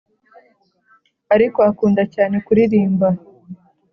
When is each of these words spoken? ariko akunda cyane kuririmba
ariko 1.35 1.57
akunda 1.69 2.03
cyane 2.13 2.35
kuririmba 2.45 3.07